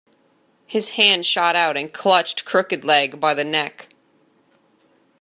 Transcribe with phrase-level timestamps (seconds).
[0.65, 3.93] His hand shot out and clutched Crooked-Leg by the neck.